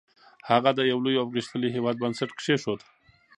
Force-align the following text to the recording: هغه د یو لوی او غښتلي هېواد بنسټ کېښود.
هغه 0.49 0.69
د 0.75 0.79
یو 0.91 0.99
لوی 1.05 1.15
او 1.21 1.27
غښتلي 1.33 1.69
هېواد 1.75 1.95
بنسټ 2.03 2.29
کېښود. 2.39 2.79